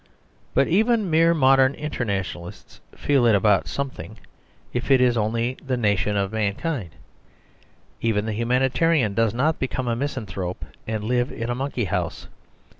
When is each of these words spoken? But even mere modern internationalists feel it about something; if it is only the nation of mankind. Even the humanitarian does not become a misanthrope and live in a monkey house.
But 0.55 0.67
even 0.67 1.11
mere 1.11 1.35
modern 1.35 1.75
internationalists 1.75 2.81
feel 2.95 3.27
it 3.27 3.35
about 3.35 3.67
something; 3.67 4.17
if 4.73 4.89
it 4.89 4.99
is 4.99 5.15
only 5.15 5.57
the 5.63 5.77
nation 5.77 6.17
of 6.17 6.31
mankind. 6.33 6.95
Even 8.01 8.25
the 8.25 8.33
humanitarian 8.33 9.13
does 9.13 9.35
not 9.35 9.59
become 9.59 9.87
a 9.87 9.95
misanthrope 9.95 10.65
and 10.87 11.03
live 11.03 11.31
in 11.31 11.51
a 11.51 11.53
monkey 11.55 11.85
house. 11.85 12.27